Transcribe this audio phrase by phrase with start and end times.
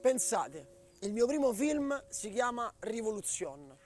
[0.00, 3.76] Pensate, il mio primo film si chiama Rivolution.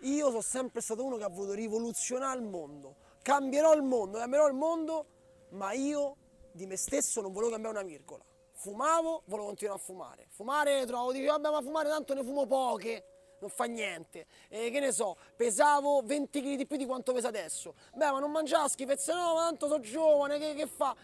[0.00, 2.96] Io sono sempre stato uno che ha voluto rivoluzionare il mondo.
[3.20, 5.06] Cambierò il mondo, cambierò il mondo,
[5.50, 6.16] ma io
[6.52, 8.24] di me stesso non volevo cambiare una virgola.
[8.52, 10.26] Fumavo, volevo continuare a fumare.
[10.30, 13.04] Fumare trovo, dicevo, vabbè, ma fumare tanto ne fumo poche,
[13.40, 14.26] non fa niente.
[14.48, 17.74] E che ne so, pesavo 20 kg di più di quanto pesa adesso.
[17.92, 20.96] Beh, ma non mangiavo schifezze, no, ma tanto sono giovane, che, che fa?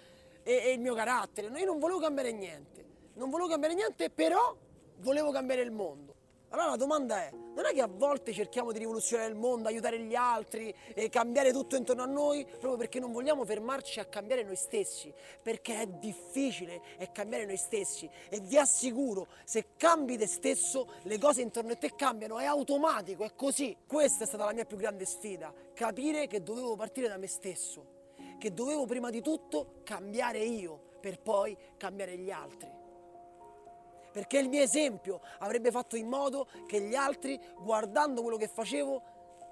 [0.42, 1.48] E, e il mio carattere.
[1.58, 2.93] Io non volevo cambiare niente.
[3.14, 4.56] Non volevo cambiare niente, però
[4.98, 6.14] volevo cambiare il mondo.
[6.48, 9.98] Allora la domanda è, non è che a volte cerchiamo di rivoluzionare il mondo, aiutare
[9.98, 14.44] gli altri e cambiare tutto intorno a noi proprio perché non vogliamo fermarci a cambiare
[14.44, 20.28] noi stessi, perché è difficile è cambiare noi stessi e vi assicuro, se cambi te
[20.28, 23.76] stesso, le cose intorno a te cambiano, è automatico, è così.
[23.84, 28.12] Questa è stata la mia più grande sfida, capire che dovevo partire da me stesso,
[28.38, 32.82] che dovevo prima di tutto cambiare io per poi cambiare gli altri
[34.14, 39.02] perché il mio esempio avrebbe fatto in modo che gli altri, guardando quello che facevo,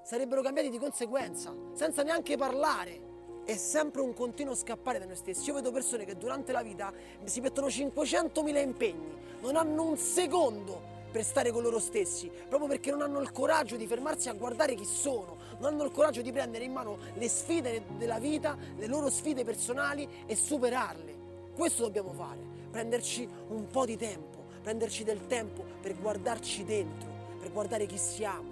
[0.05, 3.11] sarebbero cambiati di conseguenza, senza neanche parlare.
[3.45, 5.49] È sempre un continuo scappare da noi stessi.
[5.49, 6.93] Io vedo persone che durante la vita
[7.25, 12.93] si mettono 500.000 impegni, non hanno un secondo per stare con loro stessi, proprio perché
[12.93, 16.31] non hanno il coraggio di fermarsi a guardare chi sono, non hanno il coraggio di
[16.31, 21.51] prendere in mano le sfide della vita, le loro sfide personali e superarle.
[21.53, 22.39] Questo dobbiamo fare,
[22.71, 27.09] prenderci un po' di tempo prenderci del tempo per guardarci dentro,
[27.41, 28.51] per guardare chi siamo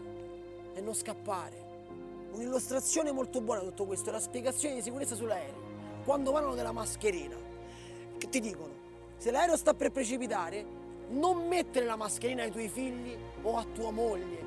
[0.74, 1.68] e non scappare.
[2.32, 5.68] Un'illustrazione molto buona di tutto questo è la spiegazione di sicurezza sull'aereo.
[6.04, 7.36] Quando parlano della mascherina,
[8.18, 8.72] che ti dicono,
[9.16, 10.64] se l'aereo sta per precipitare,
[11.10, 14.42] non mettere la mascherina ai tuoi figli o a tua moglie,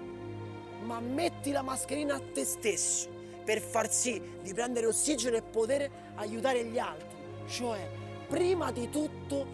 [0.83, 3.09] ma metti la mascherina a te stesso
[3.43, 7.07] per far sì di prendere ossigeno e poter aiutare gli altri.
[7.47, 7.89] Cioè,
[8.27, 9.45] prima di tutto,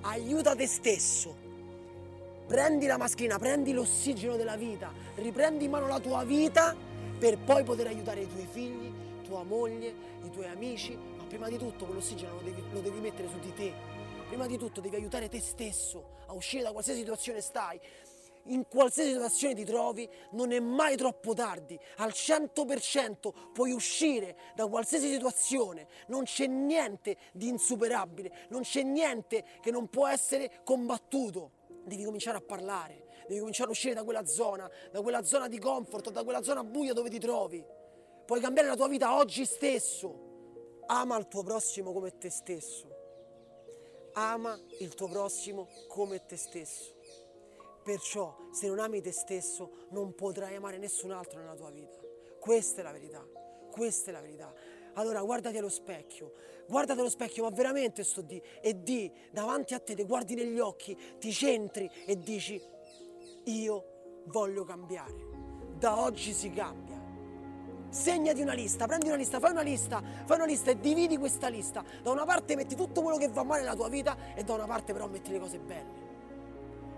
[0.00, 1.43] aiuta te stesso
[2.46, 6.76] Prendi la mascherina, prendi l'ossigeno della vita, riprendi in mano la tua vita
[7.18, 8.92] per poi poter aiutare i tuoi figli,
[9.22, 13.28] tua moglie, i tuoi amici, ma prima di tutto quell'ossigeno lo devi, lo devi mettere
[13.28, 13.72] su di te.
[14.28, 17.80] Prima di tutto devi aiutare te stesso a uscire da qualsiasi situazione stai
[18.46, 21.78] in qualsiasi situazione ti trovi, non è mai troppo tardi.
[21.96, 25.86] Al 100% puoi uscire da qualsiasi situazione.
[26.08, 32.38] Non c'è niente di insuperabile, non c'è niente che non può essere combattuto devi cominciare
[32.38, 36.24] a parlare, devi cominciare a uscire da quella zona, da quella zona di comfort, da
[36.24, 37.64] quella zona buia dove ti trovi.
[38.24, 40.32] Puoi cambiare la tua vita oggi stesso.
[40.86, 42.92] Ama il tuo prossimo come te stesso.
[44.14, 46.94] Ama il tuo prossimo come te stesso.
[47.84, 51.98] Perciò, se non ami te stesso, non potrai amare nessun altro nella tua vita.
[52.40, 53.22] Questa è la verità.
[53.70, 54.52] Questa è la verità.
[54.94, 56.32] Allora guardati allo specchio,
[56.66, 60.58] guardati allo specchio, ma veramente sto di e di davanti a te, ti guardi negli
[60.60, 62.60] occhi, ti centri e dici
[63.44, 65.32] io voglio cambiare.
[65.76, 67.02] Da oggi si cambia.
[67.90, 71.48] Segnati una lista, prendi una lista, fai una lista, fai una lista e dividi questa
[71.48, 71.84] lista.
[72.02, 74.66] Da una parte metti tutto quello che va male nella tua vita e da una
[74.66, 76.03] parte però metti le cose belle.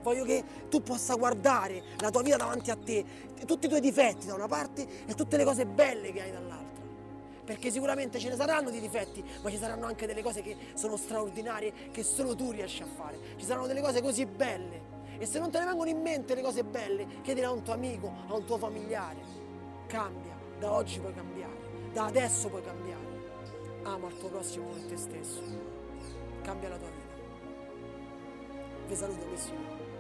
[0.06, 3.04] Voglio che tu possa guardare la tua vita davanti a te,
[3.44, 6.84] tutti i tuoi difetti da una parte e tutte le cose belle che hai dall'altra
[7.44, 10.96] perché sicuramente ce ne saranno di difetti, ma ci saranno anche delle cose che sono
[10.96, 13.18] straordinarie, che solo tu riesci a fare.
[13.36, 14.94] Ci saranno delle cose così belle.
[15.18, 17.72] E se non te ne vengono in mente le cose belle, chiedile a un tuo
[17.72, 19.18] amico, a un tuo familiare.
[19.86, 21.56] Cambia, da oggi puoi cambiare,
[21.92, 23.04] da adesso puoi cambiare.
[23.84, 25.40] Ama il tuo prossimo come te stesso.
[26.42, 27.06] Cambia la tua vita.
[28.88, 29.95] Vi saluto, Messina.